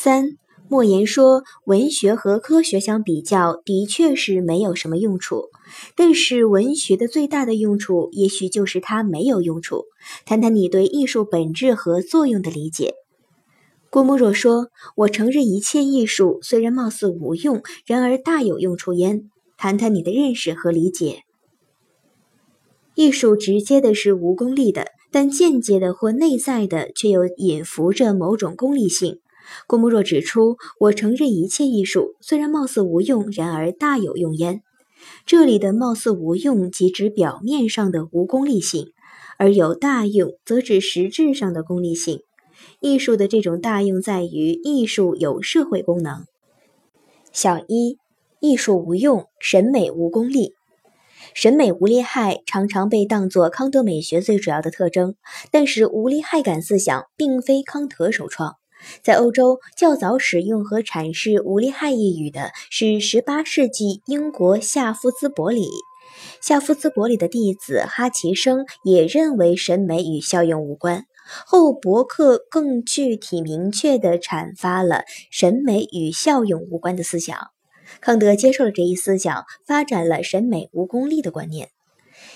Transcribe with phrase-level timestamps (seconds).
[0.00, 0.36] 三。
[0.68, 5.46] 莫言说：“文学和科学相比较，的确是没有什么用处。
[5.96, 9.86] 但是文学的最大的用处，也许就是它没有用处。
[10.24, 12.94] 谈谈你对艺术本质和作用的理解。”
[13.90, 19.22] 郭沫若说：“我承认一切艺术虽然貌似无用，然而大有用处焉。
[19.56, 21.22] 谈谈你的认识和理解。
[22.94, 29.18] 艺术直接的是无功利的，但间接的或内在的却又隐伏着某种功利性。”
[29.66, 34.62] 郭沫若指出：“我承认一切艺术虽然貌似无用，然而大有用焉。
[35.26, 38.86] 这里的貌似无用，即指表面上的无功利性；
[39.38, 42.20] 而有大用，则指实质上的功利性。
[42.80, 46.24] 艺术的这种大用，在于艺术有社会功能。
[47.32, 47.98] 小一，
[48.40, 50.54] 艺术无用，审美无功利。
[51.34, 55.14] 审美无利害，常常被当作康德美学最主要的特征。
[55.50, 58.56] 但是，无利害感思想并非康德首创。”
[59.02, 65.68] 在欧洲较早使用和阐释“无利害”一语的是18世纪英国夏夫兹伯里。
[66.40, 71.04] 夏夫兹伯里的弟子哈奇生也认为审美与效用无关。
[71.46, 77.36] 后伯克更具体明确地阐发了审美与效用无关的思想。
[78.00, 81.68] 康德接受了这一思想，发展了审美无功利的观念。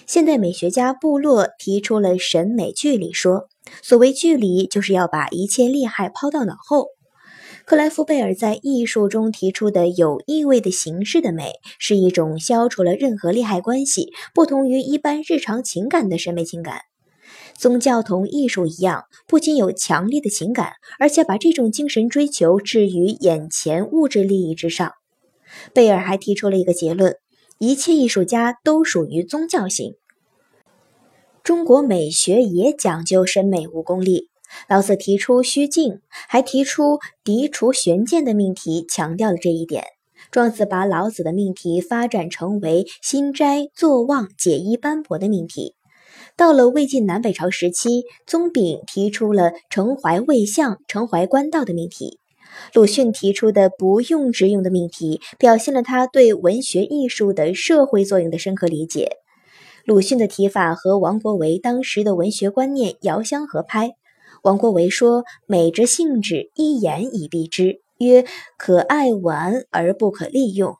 [0.06, 3.48] 现代美学家布洛提出了审美距离说。
[3.80, 6.88] 所谓距离，就是要把一切利害抛到脑后。
[7.64, 16.80] 克莱夫贝尔在艺术中提出的有意味的形式的美，是一种消除了任何利害关系、不同于一般日常情感的审美情感。
[17.56, 24.92] 宗教同艺术一样，不仅有强烈的情感，而且把这种精神追求置于眼前物质利益之上。
[25.72, 27.14] 贝尔还提出了一个结论：
[27.62, 29.94] 一切艺术家都属于宗教型。
[31.44, 34.30] 中国美学也讲究审美无功利。
[34.68, 39.84] 老子提出虚静，还提出涤除玄鉴的命题，强调了这一点。
[40.32, 45.76] 庄子把老子的命题发展成为心斋坐忘解衣斑驳的命题。
[46.36, 52.18] 到了魏晋南北朝时期，宗炳提出了承怀魏相、承怀官道的命题。
[52.74, 59.16] 鲁迅提出的不用直用的命题，表现了他对文学艺术的社会作用的深刻理解。
[59.84, 63.96] 鲁迅的提法和王国维当时的文学观念遥相合拍。
[64.42, 68.24] 王国维说：“美之性质，一言以蔽之，曰
[68.56, 70.76] 可爱玩而不可利用。”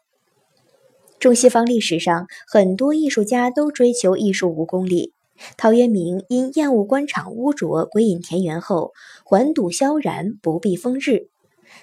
[1.21, 5.13] 中西方历史上，很多艺术家都追求艺术无功利。
[5.57, 8.93] 陶渊明因厌恶官场污浊，归隐田园后，
[9.25, 11.29] 还堵萧然，不避风日。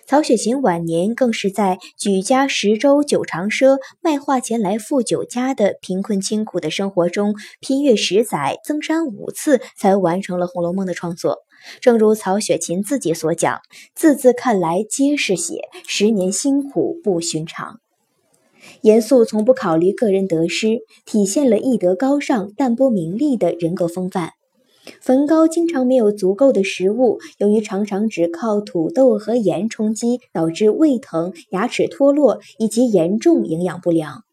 [0.05, 11.39] 曹雪芹晚年更是在举家十洲九长赊，卖画钱来付酒家的贫困清苦的生活中，拼月十载，增删五次，才完成了《红楼梦》的创作。
[11.81, 13.59] 正如曹雪芹自己所讲
[13.93, 17.79] ：“字字看来皆是血，十年辛苦不寻常。”
[18.81, 24.33] 严肃从不考虑个人得失，体现了艺德高尚、淡泊名利的人格风范。
[25.01, 34.23] 梵高经常没有足够的食物，由于常常只靠土豆和盐充饥，导致胃疼、牙齿脱落以及严重营养不良。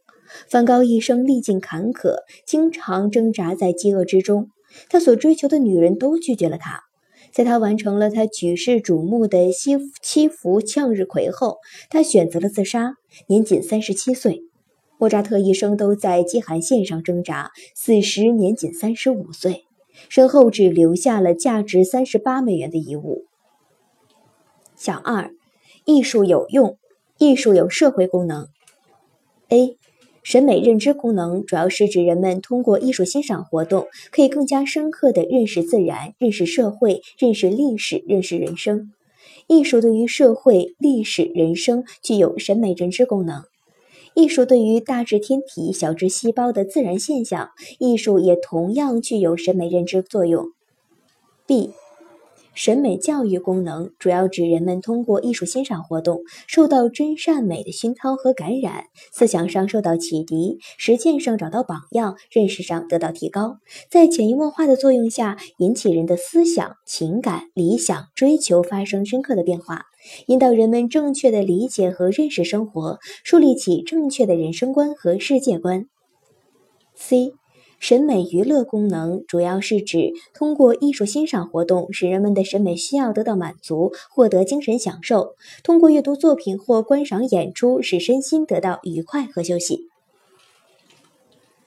[0.49, 2.17] 梵高一生历尽坎坷，
[2.47, 4.49] 经常挣扎在饥饿之中。
[4.89, 6.83] 他所追求的女人都拒绝了他。
[7.33, 11.59] 在他完成了他举世瞩目的西七幅向日葵后，
[11.91, 12.95] 他选择了自杀，
[13.29, 14.43] 年仅三十七岁。
[14.99, 19.66] 莫扎特一生都在饥寒线上挣扎，死时年仅三十五岁。
[20.09, 23.25] 身后只留下了价值三十八美元的遗物。
[24.75, 25.33] 小二，
[25.85, 26.77] 艺术有用，
[27.19, 28.49] 艺术有社会功能。
[29.49, 29.77] A，
[30.23, 38.93] 审美认知功能主要是指人们通过艺术欣赏活动，可以更加深刻地认识自然、认识社会、认识历史、认识人生。
[39.47, 43.45] 艺术对于社会、历史、人生具有审美认知功能。
[44.17, 50.53] 艺术对于大至天体、小至细胞的自然现象，艺术也同样具有审美认知作用。
[51.47, 51.75] B，
[52.57, 63.59] 审美教育功能主要指人们通过艺术欣赏活动，受到真善美的熏陶和感染，思想上受到启迪，实践上找到榜样，认识上得到提高，
[63.91, 69.83] 在潜移默化的作用下，引起人的思想、情感、理想、追求发生深刻的变化。
[70.27, 75.85] 引导人们正确的理解和认识生活，树立起正确的人生观和世界观。
[76.95, 77.35] C，
[77.79, 89.89] 审美娱乐功能主要是指通过艺术欣赏活动，使人们的审美需要得到满足，获得精神享受；通过阅读作品或观赏演出，使身心得到愉快和休息。